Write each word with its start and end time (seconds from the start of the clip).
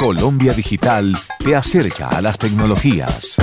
Colombia 0.00 0.54
Digital 0.54 1.14
te 1.44 1.54
acerca 1.54 2.08
a 2.08 2.22
las 2.22 2.38
tecnologías. 2.38 3.36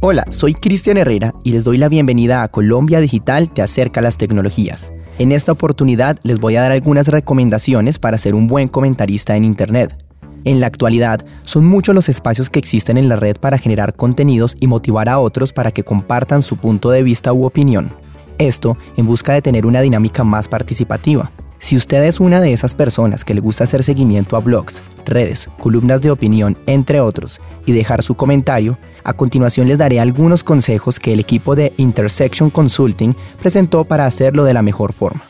Hola, 0.00 0.24
soy 0.30 0.54
Cristian 0.54 0.96
Herrera 0.96 1.34
y 1.44 1.52
les 1.52 1.64
doy 1.64 1.76
la 1.76 1.90
bienvenida 1.90 2.42
a 2.42 2.48
Colombia 2.48 3.00
Digital 3.00 3.50
te 3.50 3.60
acerca 3.60 4.00
a 4.00 4.02
las 4.02 4.16
tecnologías. 4.16 4.90
En 5.18 5.32
esta 5.32 5.52
oportunidad 5.52 6.18
les 6.22 6.38
voy 6.38 6.56
a 6.56 6.62
dar 6.62 6.72
algunas 6.72 7.08
recomendaciones 7.08 7.98
para 7.98 8.16
ser 8.16 8.34
un 8.34 8.46
buen 8.46 8.68
comentarista 8.68 9.36
en 9.36 9.44
Internet. 9.44 10.02
En 10.44 10.60
la 10.60 10.66
actualidad, 10.66 11.26
son 11.42 11.66
muchos 11.66 11.94
los 11.94 12.08
espacios 12.08 12.48
que 12.48 12.58
existen 12.58 12.96
en 12.96 13.10
la 13.10 13.16
red 13.16 13.36
para 13.36 13.58
generar 13.58 13.94
contenidos 13.94 14.56
y 14.58 14.66
motivar 14.66 15.10
a 15.10 15.18
otros 15.18 15.52
para 15.52 15.72
que 15.72 15.84
compartan 15.84 16.42
su 16.42 16.56
punto 16.56 16.88
de 16.88 17.02
vista 17.02 17.34
u 17.34 17.44
opinión. 17.44 17.92
Esto 18.38 18.78
en 18.96 19.04
busca 19.04 19.34
de 19.34 19.42
tener 19.42 19.66
una 19.66 19.82
dinámica 19.82 20.24
más 20.24 20.48
participativa. 20.48 21.30
Si 21.60 21.76
usted 21.76 22.04
es 22.04 22.20
una 22.20 22.40
de 22.40 22.52
esas 22.52 22.74
personas 22.74 23.24
que 23.24 23.34
le 23.34 23.40
gusta 23.40 23.64
hacer 23.64 23.82
seguimiento 23.82 24.36
a 24.36 24.40
blogs, 24.40 24.80
redes, 25.04 25.48
columnas 25.58 26.00
de 26.00 26.10
opinión, 26.10 26.56
entre 26.66 27.00
otros, 27.00 27.40
y 27.66 27.72
dejar 27.72 28.02
su 28.02 28.14
comentario, 28.14 28.78
a 29.04 29.12
continuación 29.12 29.68
les 29.68 29.78
daré 29.78 30.00
algunos 30.00 30.44
consejos 30.44 31.00
que 31.00 31.12
el 31.12 31.20
equipo 31.20 31.56
de 31.56 31.72
Intersection 31.76 32.50
Consulting 32.50 33.14
presentó 33.40 33.84
para 33.84 34.06
hacerlo 34.06 34.44
de 34.44 34.54
la 34.54 34.62
mejor 34.62 34.92
forma. 34.92 35.22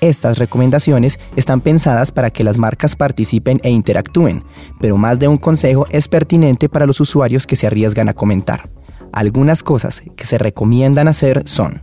Estas 0.00 0.38
recomendaciones 0.38 1.18
están 1.36 1.60
pensadas 1.60 2.12
para 2.12 2.30
que 2.30 2.44
las 2.44 2.58
marcas 2.58 2.96
participen 2.96 3.60
e 3.62 3.70
interactúen, 3.70 4.44
pero 4.80 4.96
más 4.96 5.18
de 5.18 5.28
un 5.28 5.36
consejo 5.38 5.86
es 5.90 6.08
pertinente 6.08 6.68
para 6.68 6.86
los 6.86 7.00
usuarios 7.00 7.46
que 7.46 7.56
se 7.56 7.66
arriesgan 7.66 8.08
a 8.08 8.14
comentar. 8.14 8.68
Algunas 9.12 9.62
cosas 9.62 10.02
que 10.14 10.26
se 10.26 10.38
recomiendan 10.38 11.08
hacer 11.08 11.42
son 11.46 11.80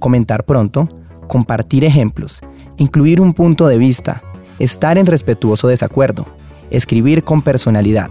comentar 0.00 0.44
pronto, 0.44 0.88
compartir 1.28 1.84
ejemplos, 1.84 2.40
incluir 2.76 3.20
un 3.20 3.34
punto 3.34 3.66
de 3.68 3.78
vista, 3.78 4.22
estar 4.58 4.98
en 4.98 5.06
respetuoso 5.06 5.68
desacuerdo, 5.68 6.26
escribir 6.70 7.24
con 7.24 7.42
personalidad, 7.42 8.10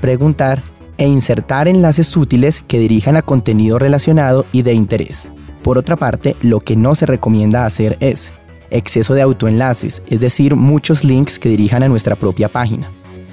preguntar 0.00 0.62
e 0.98 1.06
insertar 1.06 1.68
enlaces 1.68 2.16
útiles 2.16 2.62
que 2.66 2.78
dirijan 2.78 3.16
a 3.16 3.22
contenido 3.22 3.78
relacionado 3.78 4.46
y 4.52 4.62
de 4.62 4.74
interés. 4.74 5.30
Por 5.62 5.78
otra 5.78 5.96
parte, 5.96 6.36
lo 6.42 6.60
que 6.60 6.76
no 6.76 6.94
se 6.94 7.06
recomienda 7.06 7.64
hacer 7.64 7.96
es 8.00 8.32
exceso 8.70 9.14
de 9.14 9.22
autoenlaces, 9.22 10.02
es 10.08 10.20
decir, 10.20 10.56
muchos 10.56 11.04
links 11.04 11.38
que 11.38 11.48
dirijan 11.48 11.82
a 11.82 11.88
nuestra 11.88 12.16
propia 12.16 12.48
página, 12.48 12.88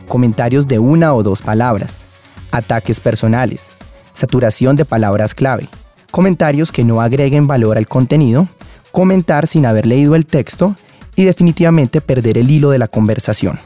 comentarios 0.07 0.67
de 0.67 0.79
una 0.79 1.13
o 1.13 1.23
dos 1.23 1.41
palabras, 1.41 2.07
ataques 2.51 2.99
personales, 2.99 3.69
saturación 4.13 4.75
de 4.75 4.85
palabras 4.85 5.33
clave, 5.33 5.69
comentarios 6.11 6.71
que 6.71 6.83
no 6.83 7.01
agreguen 7.01 7.47
valor 7.47 7.77
al 7.77 7.87
contenido, 7.87 8.47
comentar 8.91 9.47
sin 9.47 9.65
haber 9.65 9.85
leído 9.85 10.15
el 10.15 10.25
texto 10.25 10.75
y 11.15 11.25
definitivamente 11.25 12.01
perder 12.01 12.37
el 12.37 12.49
hilo 12.49 12.69
de 12.69 12.79
la 12.79 12.87
conversación. 12.87 13.59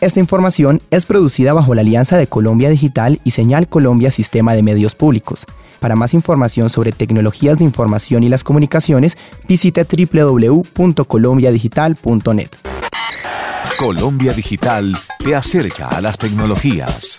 Esta 0.00 0.20
información 0.20 0.80
es 0.90 1.06
producida 1.06 1.52
bajo 1.52 1.74
la 1.74 1.82
alianza 1.82 2.16
de 2.16 2.26
Colombia 2.26 2.70
Digital 2.70 3.20
y 3.22 3.30
Señal 3.30 3.68
Colombia 3.68 4.10
Sistema 4.10 4.54
de 4.54 4.62
Medios 4.62 4.94
Públicos. 4.94 5.46
Para 5.78 5.96
más 5.96 6.14
información 6.14 6.70
sobre 6.70 6.92
tecnologías 6.92 7.58
de 7.58 7.64
información 7.64 8.22
y 8.22 8.28
las 8.28 8.44
comunicaciones, 8.44 9.16
visite 9.48 9.84
www.colombiadigital.net. 9.84 12.50
Colombia 13.78 14.32
Digital 14.32 14.96
te 15.18 15.34
acerca 15.34 15.88
a 15.88 16.00
las 16.00 16.16
tecnologías. 16.18 17.16